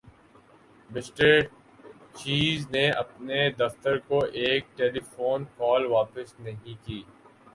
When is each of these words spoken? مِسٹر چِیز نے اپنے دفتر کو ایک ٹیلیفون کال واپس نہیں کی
مِسٹر 0.89 1.35
چِیز 2.15 2.65
نے 2.71 2.85
اپنے 2.93 3.39
دفتر 3.59 3.97
کو 4.07 4.19
ایک 4.41 4.63
ٹیلیفون 4.77 5.43
کال 5.57 5.85
واپس 5.87 6.39
نہیں 6.39 6.75
کی 6.85 7.01